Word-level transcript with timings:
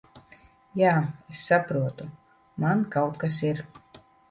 Jā, 0.79 0.93
es 1.33 1.43
saprotu. 1.51 2.09
Man 2.65 2.83
kaut 2.99 3.23
kas 3.27 3.41
ir... 3.53 3.65